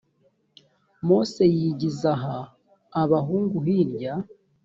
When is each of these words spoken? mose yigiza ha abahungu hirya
mose 1.07 1.43
yigiza 1.57 2.11
ha 2.23 2.37
abahungu 3.01 3.57
hirya 3.65 4.13